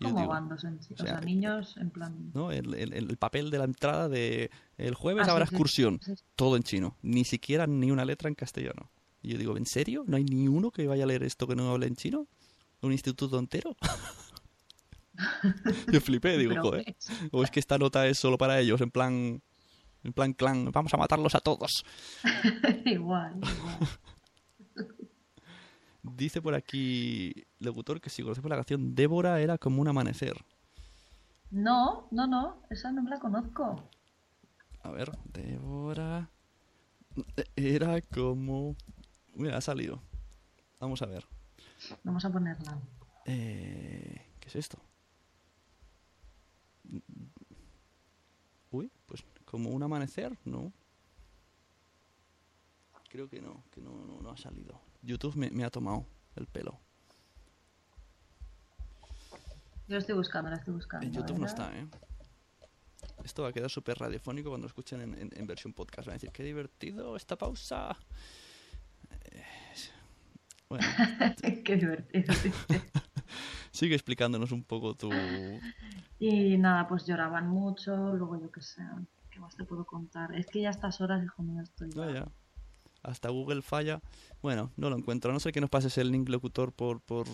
[0.00, 0.92] ¿Cómo digo, bandos en sí?
[0.98, 2.32] o O sea, niños en plan...
[2.32, 2.50] ¿no?
[2.52, 6.16] El, el- el papel de la entrada de el jueves Ah, habrá sí, excursión, sí,
[6.16, 6.24] sí.
[6.36, 8.90] todo en chino, ni siquiera ni una letra en castellano.
[9.22, 10.04] Y yo digo, ¿en serio?
[10.06, 12.26] ¿No hay ni uno que vaya a leer esto que no hable en chino?
[12.80, 13.76] ¿Un instituto entero?
[15.92, 16.96] yo flipé, digo, joder.
[17.30, 19.40] O es que esta nota es solo para ellos, en plan,
[20.02, 21.84] en plan clan, vamos a matarlos a todos.
[22.84, 23.78] igual, igual.
[26.02, 30.34] Dice por aquí, locutor, que si conocemos la canción Débora era como un amanecer.
[31.52, 33.88] No, no, no, esa no me la conozco.
[34.82, 36.28] A ver, Débora
[37.54, 38.74] era como...
[39.34, 40.02] Mira, ha salido.
[40.80, 41.26] Vamos a ver.
[42.04, 42.78] Vamos a ponerla.
[43.24, 44.78] Eh, ¿Qué es esto?
[48.70, 50.72] Uy, pues como un amanecer, ¿no?
[53.08, 54.80] Creo que no, que no, no, no ha salido.
[55.02, 56.80] YouTube me, me ha tomado el pelo.
[59.88, 61.06] Yo la estoy buscando, la estoy buscando.
[61.06, 61.86] En YouTube no está, ¿eh?
[63.24, 66.06] Esto va a quedar súper radiofónico cuando lo escuchen en, en- en versión podcast.
[66.06, 67.94] Van a decir, qué divertido esta pausa.
[70.72, 70.86] Bueno,
[71.64, 72.32] Qué divertido.
[73.72, 75.10] sigue explicándonos un poco tu...
[76.18, 78.80] Y nada, pues lloraban mucho, luego yo qué sé,
[79.30, 80.34] ¿qué más te puedo contar?
[80.34, 81.90] Es que ya a estas horas, hijo mío, estoy...
[81.90, 82.26] No, ya.
[83.02, 84.00] Hasta Google falla.
[84.40, 85.30] Bueno, no lo encuentro.
[85.30, 87.26] No ser que nos pases el link locutor por, por,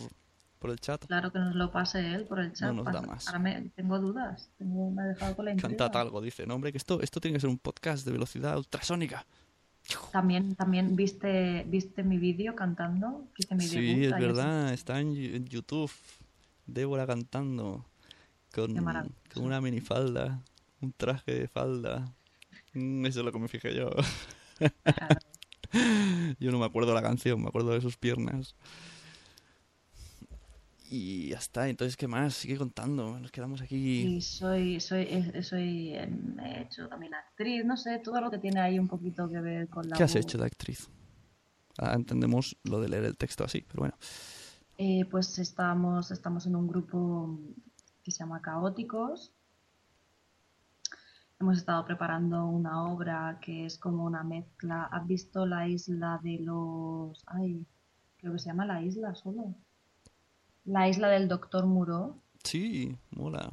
[0.59, 1.07] por el chat.
[1.07, 2.73] Claro que nos lo pase él por el chat.
[2.73, 3.29] nos da más.
[3.29, 5.55] Ahora me, tengo dudas, tengo, me ha dejado con la.
[5.55, 6.45] Cantad algo, dice.
[6.47, 9.27] No, hombre, que esto, esto tiene que ser un podcast de velocidad ultrasónica.
[10.13, 14.73] También, también viste, viste mi vídeo cantando, mi Sí, debut es ahí verdad.
[14.73, 15.91] Está en, YouTube.
[16.67, 17.85] Débora cantando.
[18.53, 20.43] Con, con una minifalda.
[20.81, 22.15] Un traje de falda.
[22.75, 23.91] Mm, Eso es lo que me fijé yo.
[24.85, 25.21] Claro.
[26.41, 28.55] Yo no me acuerdo la canción, me acuerdo de sus piernas.
[30.91, 32.33] Y ya está, entonces, ¿qué más?
[32.33, 33.77] Sigue contando, nos quedamos aquí.
[33.77, 35.07] Y soy, soy,
[35.43, 36.11] soy, eh,
[36.45, 39.69] he hecho también actriz, no sé, todo lo que tiene ahí un poquito que ver
[39.69, 40.89] con la ¿Qué has hecho de actriz?
[41.77, 43.95] Ah, entendemos lo de leer el texto así, pero bueno.
[44.79, 47.39] Eh, pues estamos, estamos en un grupo
[48.03, 49.33] que se llama Caóticos.
[51.39, 54.85] Hemos estado preparando una obra que es como una mezcla.
[54.85, 57.23] ¿Has visto la isla de los...
[57.27, 57.67] Ay,
[58.17, 59.55] creo que se llama la isla solo.
[60.69, 63.51] La isla del Doctor Muro, Sí, mola.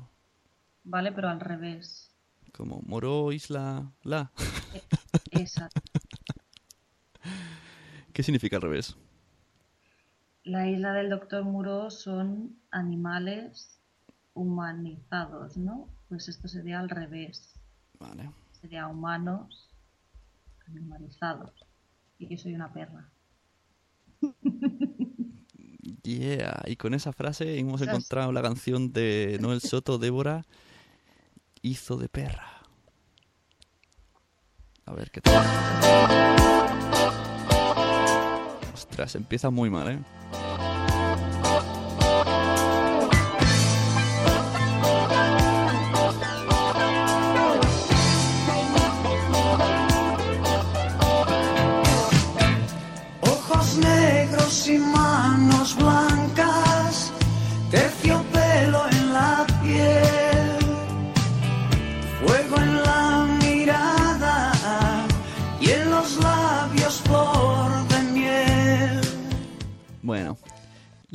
[0.84, 1.13] ¿vale?
[1.13, 2.13] Pero al revés.
[2.51, 4.34] Como Moró, Isla, La.
[5.32, 5.69] Esa.
[8.12, 8.97] ¿Qué significa al revés?
[10.43, 13.80] La isla del Doctor Muro son animales
[14.34, 15.88] humanizados, ¿no?
[16.10, 17.54] Pues esto sería al revés.
[17.97, 18.30] Vale.
[18.51, 19.69] Sería humanos
[20.67, 21.65] animalizados.
[22.19, 23.10] Y yo soy una perra.
[26.06, 30.46] Yeah, y con esa frase hemos encontrado la canción de Noel Soto, Débora,
[31.63, 32.62] hizo de perra.
[34.86, 35.44] A ver qué tal.
[38.72, 40.00] Ostras, empieza muy mal, ¿eh?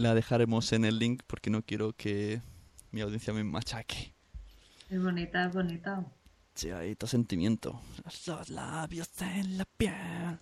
[0.01, 2.41] La dejaremos en el link porque no quiero que
[2.91, 4.15] mi audiencia me machaque.
[4.89, 6.05] Es bonita, es bonita.
[6.55, 7.81] Sí, hay todo sentimiento.
[8.27, 10.39] Los labios en la piel.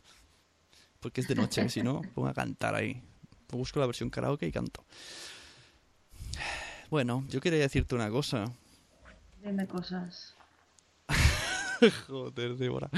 [1.00, 3.02] Porque es de noche, si no, pongo a cantar ahí.
[3.50, 4.84] Busco la versión karaoke y canto.
[6.88, 8.44] Bueno, yo quería decirte una cosa.
[9.42, 10.36] Dime cosas.
[12.06, 12.90] Joder, Débora.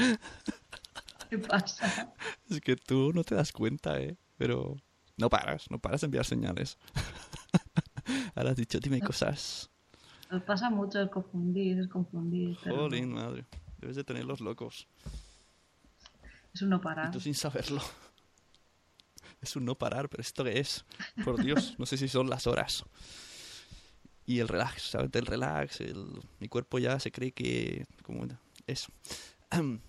[1.29, 2.13] ¿Qué pasa?
[2.49, 4.17] Es que tú no te das cuenta, ¿eh?
[4.37, 4.77] Pero
[5.21, 6.79] no paras, no paras de enviar señales.
[8.35, 9.71] Ahora has dicho, dime cosas.
[10.31, 12.57] Nos pasa mucho el confundir, el confundir.
[12.63, 12.83] Pero no.
[12.83, 13.45] Jolín, madre.
[13.79, 14.87] Debes de tenerlos locos.
[16.53, 17.11] Es un no Y parar.
[17.11, 17.81] tú sin saberlo.
[19.43, 20.85] Es un no parar, pero ¿esto qué es?
[21.25, 22.85] Por Dios, no sé si son las horas.
[24.27, 25.09] Y el relax, ¿sabes?
[25.15, 26.21] El relax, el...
[26.41, 27.87] mi cuerpo ya se cree que...
[28.03, 28.27] Como
[28.67, 28.93] eso.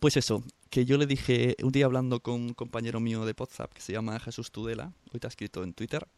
[0.00, 3.70] Pues eso, que yo le dije un día hablando con un compañero mío de WhatsApp
[3.74, 6.08] que se llama Jesús Tudela, hoy te ha escrito en Twitter,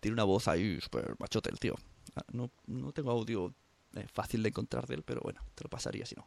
[0.00, 1.76] tiene una voz ahí súper machote el tío.
[2.16, 3.54] Ah, No, no tengo audio
[3.94, 6.26] eh, fácil de encontrar de él, pero bueno, te lo pasaría si no.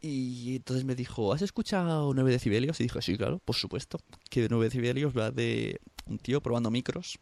[0.00, 2.80] Y entonces me dijo, ¿has escuchado 9 decibelios?
[2.80, 3.98] Y dije, sí, claro, por supuesto.
[4.30, 7.18] Que 9 decibelios va de un tío probando micros,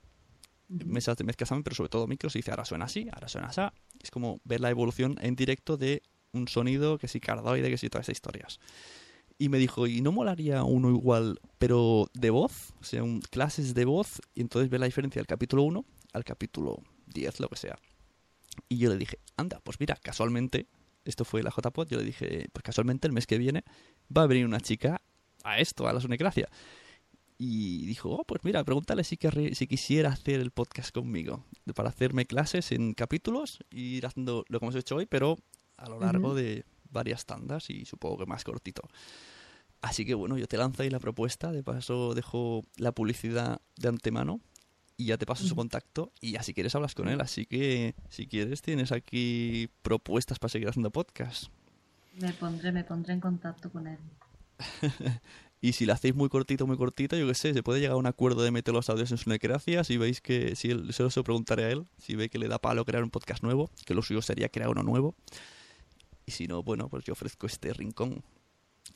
[0.68, 3.60] mesas de mezcla pero sobre todo micros, y dice, ahora suena así, ahora suena así.
[4.00, 6.00] Es como ver la evolución en directo de
[6.34, 8.60] un sonido que sí cardoide, que sí todas esas historias.
[9.38, 12.72] Y me dijo, ¿y no molaría uno igual, pero de voz?
[12.80, 16.82] O sea, clases de voz, y entonces ver la diferencia del capítulo 1 al capítulo
[17.06, 17.76] 10, lo que sea.
[18.68, 20.68] Y yo le dije, anda, pues mira, casualmente,
[21.04, 23.64] esto fue la JPod, yo le dije, pues casualmente el mes que viene
[24.16, 25.02] va a venir una chica
[25.42, 26.48] a esto, a la Sunecracia.
[27.36, 31.44] Y dijo, oh, pues mira, pregúntale si, querrí- si quisiera hacer el podcast conmigo,
[31.74, 35.36] para hacerme clases en capítulos ir haciendo lo que hemos hecho hoy, pero
[35.76, 38.82] a lo largo de varias tandas y supongo que más cortito.
[39.80, 43.88] Así que bueno, yo te lanzo ahí la propuesta, de paso dejo la publicidad de
[43.88, 44.40] antemano
[44.96, 47.20] y ya te paso su contacto y ya si quieres hablas con él.
[47.20, 51.48] Así que si quieres tienes aquí propuestas para seguir haciendo podcast.
[52.14, 53.98] Me pondré, me pondré en contacto con él.
[55.64, 57.96] Y si lo hacéis muy cortito, muy cortito, yo qué sé, se puede llegar a
[57.96, 59.82] un acuerdo de meter los audios en su necracia.
[59.82, 62.58] Si veis que, si él, se lo preguntaré a él, si ve que le da
[62.58, 65.14] palo crear un podcast nuevo, que lo suyo sería crear uno nuevo.
[66.26, 68.22] Y si no, bueno, pues yo ofrezco este rincón,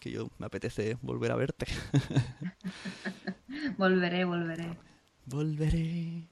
[0.01, 1.67] que yo me apetece volver a verte.
[3.77, 4.77] Volveré, volveré.
[5.27, 6.29] Volveré.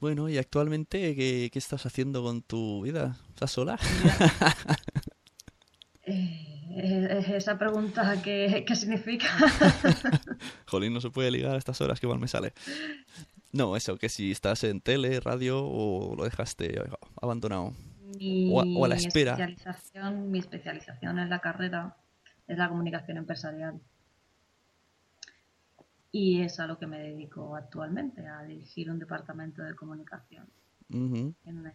[0.00, 3.16] Bueno, y actualmente, ¿qué, qué estás haciendo con tu vida?
[3.30, 3.78] ¿Estás sola?
[6.78, 9.28] Eh, esa pregunta, ¿qué, qué significa?
[10.66, 12.52] Jolín, no se puede ligar a estas horas que mal me sale.
[13.52, 16.78] No, eso, que si estás en tele, radio o lo dejaste
[17.20, 17.72] abandonado.
[18.18, 19.32] Mi O a- o a la espera.
[19.32, 21.96] Especialización, mi especialización en la carrera
[22.46, 23.80] es la comunicación empresarial.
[26.12, 30.46] Y es a lo que me dedico actualmente, a dirigir un departamento de comunicación
[30.90, 31.34] Ujú.
[31.44, 31.74] en una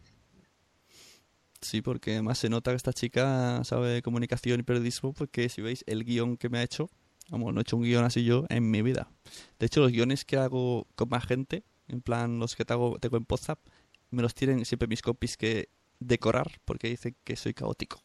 [1.62, 5.62] Sí, porque además se nota que esta chica sabe de comunicación y periodismo, porque si
[5.62, 6.90] veis el guion que me ha hecho,
[7.30, 9.12] vamos, no he hecho un guion así yo en mi vida.
[9.60, 12.98] De hecho, los guiones que hago con más gente, en plan los que te hago,
[12.98, 13.60] tengo en WhatsApp,
[14.10, 15.70] me los tienen siempre mis compis que
[16.02, 18.02] decorar, porque dicen que soy caótico.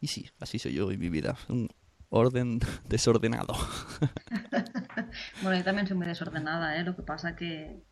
[0.00, 1.68] Y sí, así soy yo en mi vida, un
[2.08, 3.54] orden desordenado.
[5.42, 6.82] Bueno, yo también soy muy desordenada, ¿eh?
[6.84, 7.82] Lo que pasa que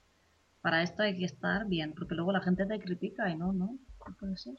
[0.61, 3.79] para esto hay que estar bien, porque luego la gente te critica y no, no,
[4.09, 4.55] no puede ser.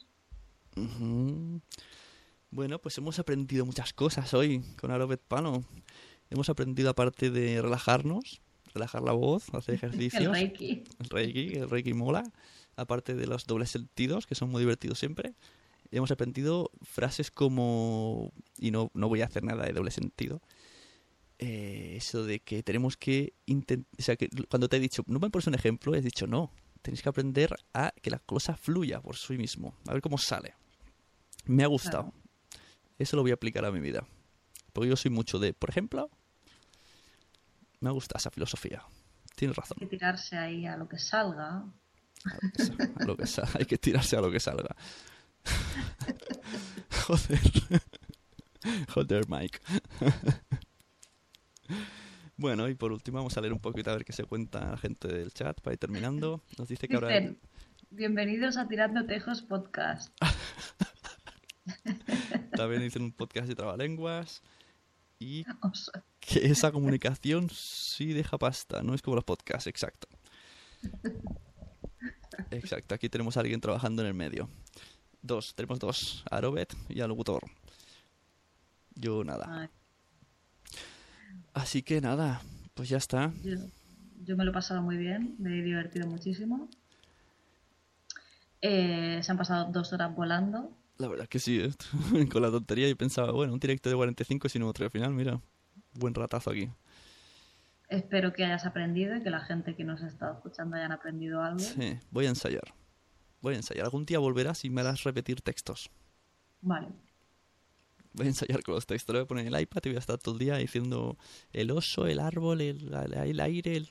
[2.51, 5.63] Bueno, pues hemos aprendido muchas cosas hoy con Arobet Pano.
[6.29, 8.41] Hemos aprendido aparte de relajarnos,
[8.73, 10.83] relajar la voz, hacer El ejercicios, Reiki.
[10.99, 12.23] el Reiki, el Reiki mola,
[12.75, 15.33] aparte de los dobles sentidos, que son muy divertidos siempre.
[15.91, 20.41] Hemos aprendido frases como, y no, no voy a hacer nada de doble sentido,
[21.39, 25.19] eh, eso de que tenemos que intentar, o sea, que cuando te he dicho, no
[25.19, 29.01] me pones un ejemplo, he dicho, no, tenéis que aprender a que la cosa fluya
[29.01, 30.55] por sí mismo, a ver cómo sale.
[31.45, 32.11] Me ha gustado.
[32.11, 32.23] Claro.
[32.97, 34.05] Eso lo voy a aplicar a mi vida.
[34.71, 36.09] Porque yo soy mucho de, por ejemplo,
[37.79, 38.83] me gusta esa filosofía.
[39.35, 39.77] Tienes razón.
[39.79, 41.65] Hay que tirarse ahí a lo que salga.
[42.25, 44.75] A lo que sa- a lo que sa- Hay que tirarse a lo que salga.
[47.07, 47.39] Joder.
[48.93, 49.59] Joder, Mike.
[52.35, 54.77] Bueno, y por último vamos a leer un poquito a ver qué se cuenta la
[54.77, 56.41] gente del chat para ir terminando.
[56.57, 57.07] Nos dice que ahora...
[57.09, 57.39] Dicen,
[57.91, 60.11] bienvenidos a Tirando Tejos Podcast.
[62.55, 64.41] También dicen un podcast de trabalenguas.
[65.19, 70.07] Y O sea, que esa comunicación sí deja pasta, no es como los podcasts, exacto.
[72.57, 74.49] Exacto, aquí tenemos a alguien trabajando en el medio.
[75.21, 77.43] Dos, tenemos dos, a Robert y al locutor.
[78.95, 79.69] Yo nada.
[81.53, 82.41] Así que nada,
[82.73, 83.31] pues ya está.
[83.43, 83.55] yo,
[84.23, 86.69] yo me lo he pasado muy bien, me he divertido muchísimo.
[88.61, 90.71] Eh, se han pasado dos horas volando.
[90.97, 91.71] La verdad que sí, ¿eh?
[92.31, 94.85] con la tontería y pensaba, bueno, un directo de 45 y sin otro.
[94.85, 95.41] Al final, mira,
[95.93, 96.69] buen ratazo aquí.
[97.93, 101.43] Espero que hayas aprendido y que la gente que nos ha estado escuchando hayan aprendido
[101.43, 101.59] algo.
[101.59, 102.73] Sí, voy a ensayar.
[103.39, 103.85] Voy a ensayar.
[103.85, 105.91] Algún día volverás y me harás repetir textos.
[106.61, 106.87] Vale.
[108.13, 109.13] Voy a ensayar con los textos.
[109.13, 111.19] Le voy a poner el iPad y voy a estar todo el día diciendo
[111.51, 113.87] el oso, el árbol, el, el aire, el,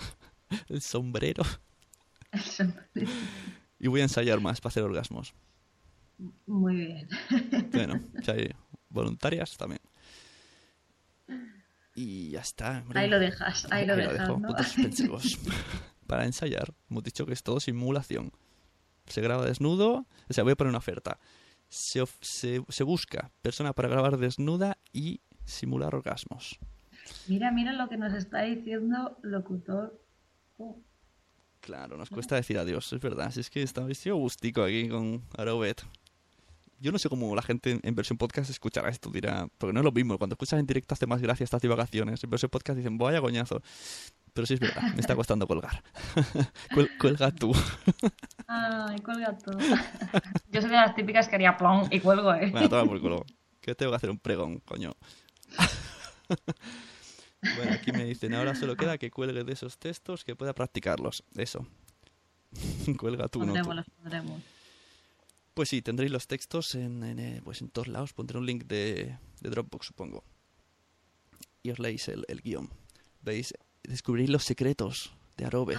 [0.68, 1.42] el sombrero.
[3.78, 5.32] y voy a ensayar más para hacer orgasmos.
[6.46, 7.08] Muy bien.
[7.72, 8.50] Bueno, si hay
[8.90, 9.80] voluntarias también.
[12.02, 12.78] Y ya está.
[12.78, 12.98] hombre.
[12.98, 14.30] Ahí lo dejas, ahí lo dejas.
[16.06, 18.32] Para ensayar, hemos dicho que es todo simulación.
[19.06, 21.18] Se graba desnudo, o sea, voy a poner una oferta.
[21.68, 26.58] Se, se, se busca persona para grabar desnuda y simular orgasmos.
[27.28, 30.00] Mira, mira lo que nos está diciendo locutor.
[30.58, 30.80] Oh,
[31.60, 33.30] Claro, nos cuesta decir adiós, es verdad.
[33.30, 35.82] Si es que estaba vestido gustico aquí con Arobet.
[36.80, 39.80] Yo no sé cómo la gente en, en versión podcast escuchará esto, dirá, porque no
[39.80, 40.16] es lo mismo.
[40.16, 42.24] Cuando escuchas en directo hace más gracia estas divagaciones.
[42.24, 43.60] En versión podcast dicen, vaya coñazo.
[44.32, 45.82] Pero sí es verdad, me está costando colgar.
[46.74, 47.52] Cuel- cuelga tú.
[48.46, 49.58] Ay, cuelga todo.
[50.50, 52.50] Yo soy de las típicas que haría plom y cuelgo, ¿eh?
[52.50, 53.26] Bueno, toma por culo.
[53.60, 54.92] Que tengo que hacer un pregón, coño.
[57.56, 61.24] bueno, aquí me dicen, ahora solo queda que cuelgue de esos textos que pueda practicarlos.
[61.36, 61.66] Eso.
[62.98, 63.52] Cuelga tú, no tú.
[63.52, 64.40] Pondremos, los pondremos.
[65.60, 68.14] Pues sí, tendréis los textos en, en, eh, pues en todos lados.
[68.14, 70.24] Pondré un link de, de Dropbox, supongo.
[71.62, 72.70] Y os leéis el, el guion.
[73.20, 75.78] Veis, descubriréis los secretos de Arobet.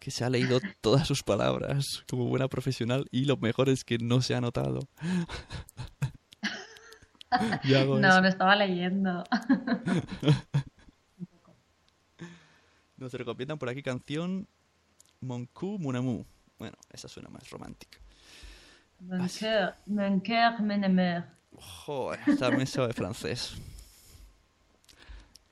[0.00, 3.98] Que se ha leído todas sus palabras como buena profesional y lo mejor es que
[3.98, 4.88] no se ha notado.
[7.30, 8.20] No, eso.
[8.20, 9.22] lo estaba leyendo.
[12.96, 14.48] Nos recomiendan por aquí canción
[15.20, 16.26] Mon cou, mon amour.
[16.58, 18.02] Bueno, esa suena más romántica.
[19.02, 21.24] Mon cœur, mon cœur, mon.
[21.86, 23.54] Joder, también sabe francés.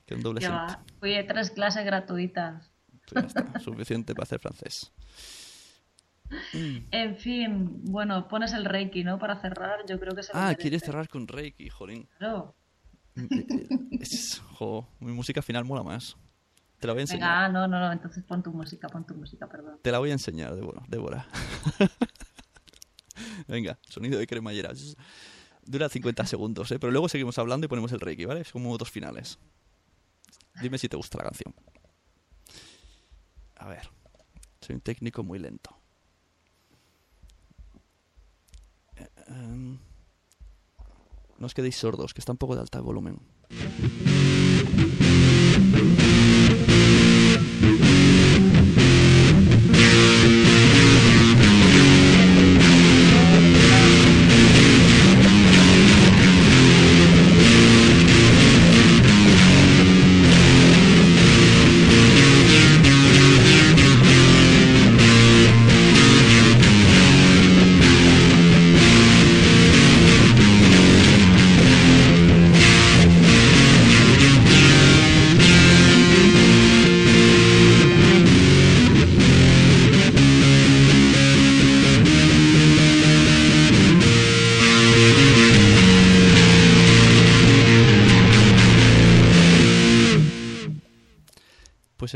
[0.07, 0.79] Que un doble va.
[1.01, 2.71] Fui a tres clases gratuitas.
[3.09, 4.93] Pues ya está, suficiente para hacer francés.
[6.93, 9.19] En fin, bueno, pones el Reiki, ¿no?
[9.19, 12.09] Para cerrar, yo creo que se Ah, quieres cerrar con Reiki, jolín.
[12.19, 12.55] Claro.
[14.01, 16.17] Es- jo, mi música final mola más.
[16.79, 17.29] Te la voy a enseñar.
[17.29, 19.81] Venga, ah, no, no, no, entonces pon tu música, pon tu música, perdón.
[19.83, 20.83] Te la voy a enseñar, Débora.
[20.89, 21.27] Débora.
[23.49, 24.73] Venga, sonido de cremallera.
[25.65, 26.79] Dura 50 segundos, ¿eh?
[26.79, 28.41] Pero luego seguimos hablando y ponemos el Reiki, ¿vale?
[28.41, 29.39] Es como dos finales.
[30.61, 31.55] Dime si te gusta la canción.
[33.57, 33.89] A ver.
[34.61, 35.77] Soy un técnico muy lento.
[38.97, 39.79] Eh, em,
[41.39, 43.19] no os quedéis sordos, que está un poco de alta volumen.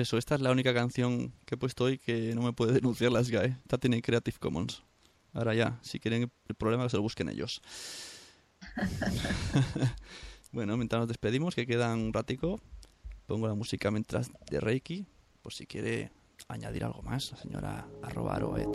[0.04, 3.10] Eso, esta es la única canción que he puesto hoy que no me puede denunciar
[3.10, 3.56] las GAE.
[3.62, 4.82] Esta tiene Creative Commons.
[5.32, 7.60] Ahora ya, si quieren el problema que se lo busquen ellos.
[10.52, 12.60] bueno, mientras nos despedimos, que quedan un ratico,
[13.26, 15.06] pongo la música mientras de Reiki,
[15.42, 16.12] por si quiere
[16.48, 18.72] añadir algo más, la señora arroba aroet.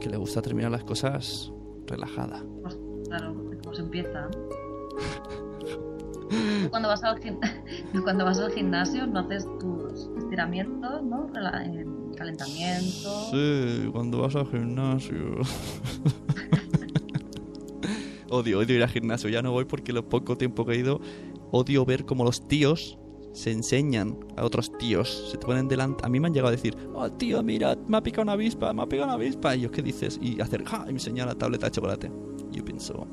[0.00, 1.50] Que le gusta terminar las cosas
[1.86, 2.44] relajada.
[2.62, 2.76] Pues,
[3.08, 4.28] claro, como se empieza.
[6.70, 7.20] Cuando vas, al
[8.02, 11.30] cuando vas al gimnasio no haces tus estiramientos, ¿no?
[12.16, 13.30] Calentamiento.
[13.30, 15.16] Sí, cuando vas al gimnasio.
[18.30, 19.28] odio, odio ir al gimnasio.
[19.28, 21.00] Ya no voy porque lo poco tiempo que he ido,
[21.50, 22.98] odio ver cómo los tíos
[23.32, 25.30] se enseñan a otros tíos.
[25.30, 26.06] Se te ponen delante.
[26.06, 28.72] A mí me han llegado a decir, oh tío, mira, me ha picado una avispa,
[28.72, 29.56] me ha picado una avispa.
[29.56, 30.18] Y yo, ¿qué dices?
[30.22, 30.82] Y hacer, ¡ja!
[30.84, 32.12] Y me enseña la tableta de chocolate.
[32.52, 33.08] Yo pienso,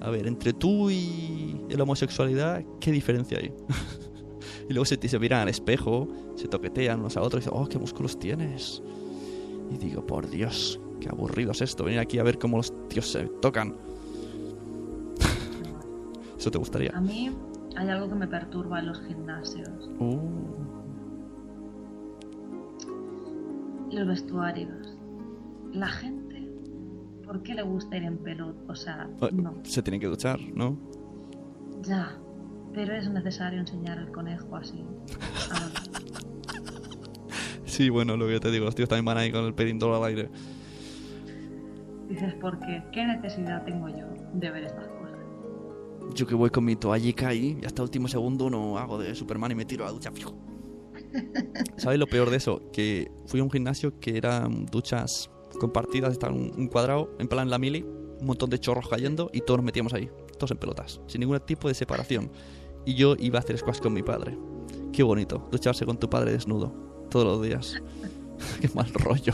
[0.00, 3.52] a ver, entre tú y la homosexualidad, ¿qué diferencia hay?
[4.68, 7.68] y luego se, se miran al espejo, se toquetean unos a otros y dicen, oh,
[7.68, 8.82] qué músculos tienes.
[9.70, 13.10] Y digo, por Dios, qué aburrido es esto, venir aquí a ver cómo los tíos
[13.10, 13.74] se tocan.
[16.38, 16.92] ¿Eso te gustaría?
[16.94, 17.30] A mí
[17.76, 19.90] hay algo que me perturba en los gimnasios.
[19.98, 20.18] Uh,
[23.92, 24.98] Los vestuarios.
[25.72, 26.25] La gente,
[27.26, 28.58] ¿por qué le gusta ir en pelota?
[28.68, 29.54] O sea, no.
[29.64, 30.78] Se tienen que duchar, ¿no?
[31.82, 32.16] Ya.
[32.72, 34.84] Pero es necesario enseñar el conejo así.
[35.50, 35.90] a los-
[37.64, 40.04] Sí, bueno, lo que te digo, los tíos también van ahí con el pedindol al
[40.04, 40.30] aire.
[42.08, 42.82] Dices, ¿por qué?
[42.92, 45.16] ¿Qué necesidad tengo yo de ver estas cosas?
[46.14, 49.14] Yo que voy con mi toallica ahí y hasta el último segundo no hago de
[49.14, 50.34] Superman y me tiro a la ducha fijo.
[51.76, 52.62] ¿Sabes lo peor de eso?
[52.72, 55.28] Que fui a un gimnasio que eran duchas
[55.58, 57.84] compartidas, estaban un, un cuadrado, en plan la mili,
[58.20, 61.38] un montón de chorros cayendo y todos nos metíamos ahí, todos en pelotas, sin ningún
[61.40, 62.30] tipo de separación.
[62.84, 64.38] Y yo iba a hacer squash con mi padre.
[64.92, 66.72] Qué bonito, ducharse con tu padre desnudo,
[67.10, 67.82] todos los días.
[68.60, 69.32] Qué mal rollo.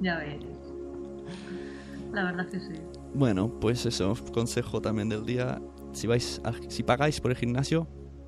[0.00, 0.44] Ya ves.
[2.12, 2.72] La verdad que sí.
[3.14, 5.60] Bueno, pues eso, consejo también del día.
[5.92, 7.86] Si vais si pagáis por el gimnasio,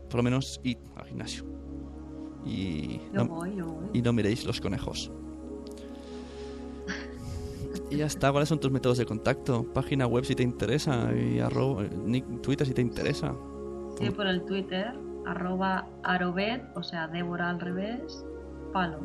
[0.08, 1.55] por lo menos id al gimnasio.
[2.46, 3.86] Y no, voy, yo voy.
[3.92, 5.10] y no miréis los conejos.
[7.90, 9.64] Y ya está, ¿cuáles son tus métodos de contacto?
[9.72, 11.84] Página web si te interesa y arroba,
[12.42, 13.34] Twitter si te interesa.
[13.98, 14.92] Sí, por el Twitter,
[15.24, 18.24] arroba arobet, o sea, Débora al revés,
[18.72, 18.98] palo.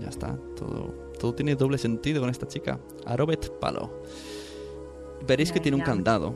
[0.00, 2.78] Ya está, todo, todo tiene doble sentido con esta chica.
[3.06, 3.90] Arobet Palo.
[5.26, 6.34] Veréis que tiene un candado.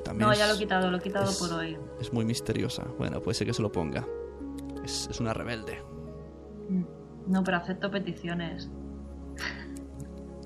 [0.00, 1.76] También No, ya lo he quitado, lo he quitado es- por hoy.
[2.00, 2.84] es muy misteriosa.
[2.98, 4.06] Bueno, puede ser que se lo ponga.
[4.84, 5.78] Es, es una rebelde.
[6.68, 6.84] Mm.
[7.32, 8.70] No, pero acepto peticiones.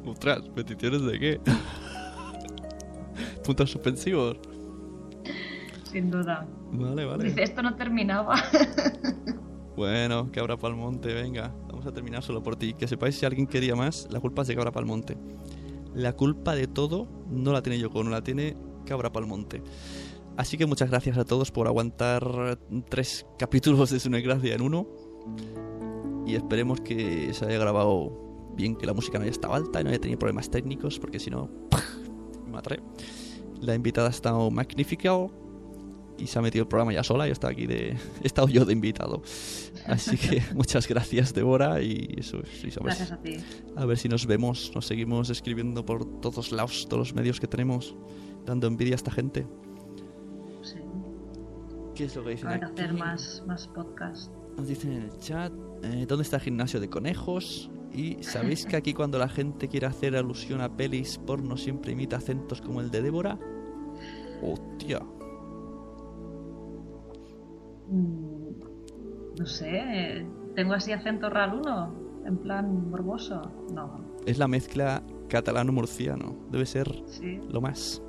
[0.07, 1.41] Ostras, ¿peticiones de qué?
[3.45, 4.39] Puntos suspensivos.
[5.91, 6.47] Sin duda.
[6.73, 7.25] Vale, vale.
[7.25, 8.37] Dice, esto no terminaba.
[9.77, 12.75] Bueno, Cabra Palmonte, venga, vamos a terminar solo por ti.
[12.75, 15.17] Que sepáis si alguien quería más, la culpa es de Cabra Palmonte.
[15.95, 18.57] La culpa de todo no la tiene Yoko, no la tiene
[18.89, 19.63] Cabra Palmonte.
[20.39, 22.59] Así que muchas gracias a todos por aguantar
[22.89, 24.89] tres capítulos de Su Gracia en uno.
[26.27, 29.85] Y esperemos que se haya grabado bien, que la música no haya estado alta y
[29.85, 31.51] no haya tenido problemas técnicos, porque si no,
[32.47, 32.81] me mataré.
[33.61, 35.13] La invitada ha estado magnífica
[36.19, 37.27] y se ha metido el programa ya sola.
[37.27, 37.97] Yo estaba aquí de.
[38.23, 39.23] He estado yo de invitado.
[39.87, 41.83] Así que muchas gracias, Débora.
[41.83, 42.97] Y eso, sí, sabes.
[42.97, 43.37] Gracias a ti.
[43.77, 47.47] A ver si nos vemos, nos seguimos escribiendo por todos lados, todos los medios que
[47.47, 47.95] tenemos,
[48.49, 49.47] dando envidia a esta gente.
[50.63, 50.79] Sí.
[51.95, 52.73] ¿Qué es lo que dicen ver, aquí?
[52.83, 54.33] hacer más, más podcast.
[54.57, 57.71] Nos dicen en el chat, eh, ¿dónde está el gimnasio de conejos?
[57.93, 62.17] Y sabéis que aquí cuando la gente quiere hacer alusión a pelis porno siempre imita
[62.17, 63.39] acentos como el de Débora.
[64.43, 65.01] Hostia.
[67.89, 68.49] Mm,
[69.39, 71.95] No sé, ¿tengo así acento raruno?
[72.27, 73.41] En plan morboso.
[73.73, 76.37] No, Es la mezcla catalano-murciano.
[76.51, 77.41] Debe ser sí.
[77.49, 78.03] lo más.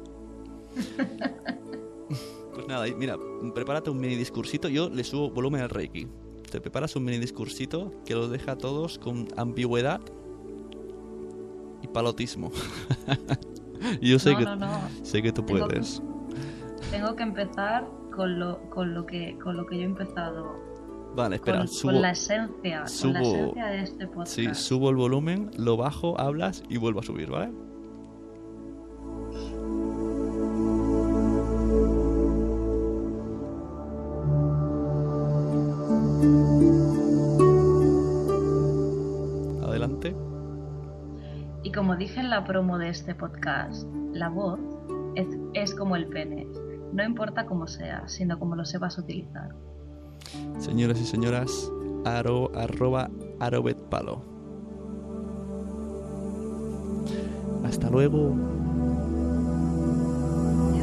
[2.53, 3.17] Pues nada, mira,
[3.53, 4.67] prepárate un mini discursito.
[4.69, 6.07] Yo le subo volumen al Reiki.
[6.51, 10.01] Te preparas un mini discursito que los deja a todos con ambigüedad
[11.81, 12.51] y palotismo.
[14.01, 14.79] yo sé, no, que, no, no.
[15.03, 16.01] sé que tú Tengo que- puedes.
[16.91, 20.57] Tengo que empezar con lo, con lo que con lo que yo he empezado.
[21.15, 21.91] Vale, espera, con, subo.
[21.91, 22.49] con la esencia,
[23.01, 24.31] con la subo- esencia de este podcast.
[24.31, 27.51] Sí, subo el volumen, lo bajo, hablas y vuelvo a subir, ¿vale?
[39.79, 40.13] Adelante.
[41.63, 44.59] Y como dije en la promo de este podcast, la voz
[45.15, 46.47] es, es como el pene.
[46.93, 49.55] No importa cómo sea, sino cómo lo sepas utilizar.
[50.57, 51.71] Señoras y señoras,
[52.03, 53.09] aro, arroba
[53.39, 54.21] arobetpalo.
[57.63, 58.35] Hasta luego.
[60.75, 60.79] Y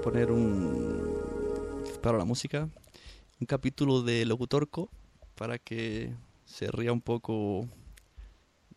[0.00, 1.20] poner un.
[2.02, 2.68] Para la música.
[3.40, 4.90] Un capítulo de Locutorco.
[5.34, 6.12] Para que
[6.44, 7.66] se ría un poco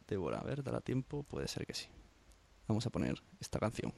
[0.07, 1.87] Débora, a ver, dará tiempo, puede ser que sí.
[2.67, 3.93] Vamos a poner esta canción.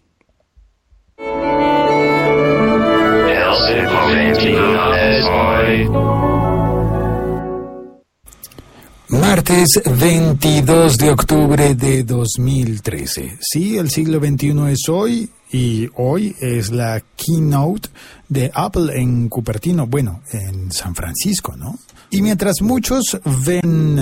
[9.10, 13.38] Martes 22 de octubre de 2013.
[13.40, 17.88] Sí, el siglo XXI es hoy y hoy es la keynote
[18.28, 21.80] de Apple en Cupertino, bueno, en San Francisco, ¿no?
[22.10, 23.98] Y mientras muchos ven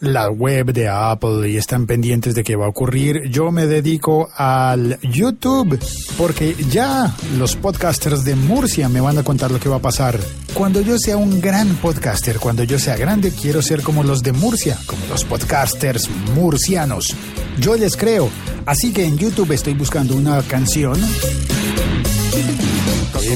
[0.00, 4.28] la web de Apple y están pendientes de qué va a ocurrir, yo me dedico
[4.36, 5.78] al YouTube
[6.16, 10.18] porque ya los podcasters de Murcia me van a contar lo que va a pasar.
[10.54, 14.32] Cuando yo sea un gran podcaster, cuando yo sea grande, quiero ser como los de
[14.32, 17.14] Murcia, como los podcasters murcianos.
[17.58, 18.30] Yo les creo,
[18.66, 21.00] así que en YouTube estoy buscando una canción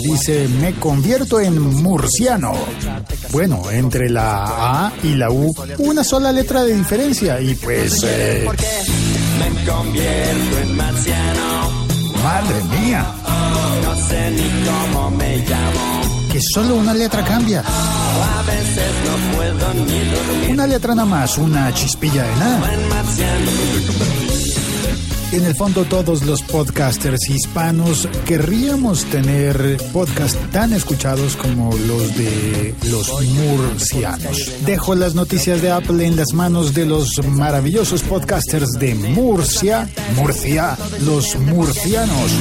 [0.00, 2.52] dice me convierto en murciano.
[3.30, 8.02] Bueno, entre la A y la U, una sola letra de diferencia y pues...
[8.04, 8.46] eh,
[9.38, 11.70] Me convierto en marciano.
[12.22, 13.06] madre mía,
[13.84, 14.50] No sé ni
[14.92, 16.28] cómo me llamo.
[16.32, 17.60] que solo una letra cambia.
[17.62, 22.70] A veces no puedo ni dormir Una letra nada más, una chispilla de nada.
[25.32, 32.74] En el fondo todos los podcasters hispanos querríamos tener podcasts tan escuchados como los de
[32.90, 34.52] los murcianos.
[34.66, 40.76] Dejo las noticias de Apple en las manos de los maravillosos podcasters de Murcia, Murcia,
[41.04, 42.32] los murcianos.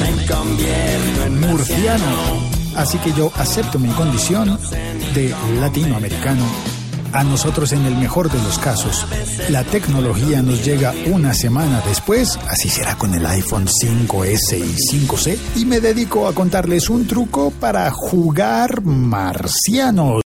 [1.30, 2.52] Murcianos.
[2.76, 4.58] Así que yo acepto mi condición
[5.14, 6.44] de latinoamericano.
[7.12, 9.06] A nosotros en el mejor de los casos,
[9.50, 15.38] la tecnología nos llega una semana después, así será con el iPhone 5S y 5C,
[15.56, 20.22] y me dedico a contarles un truco para jugar marcianos.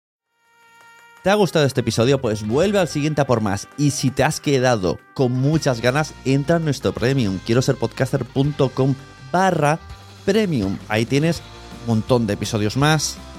[1.22, 2.18] ¿Te ha gustado este episodio?
[2.18, 3.68] Pues vuelve al siguiente a por más.
[3.76, 7.40] Y si te has quedado con muchas ganas, entra en nuestro premium.
[7.44, 8.94] Quiero ser podcaster.com
[9.30, 9.78] barra
[10.24, 10.78] premium.
[10.88, 11.42] Ahí tienes
[11.82, 13.18] un montón de episodios más,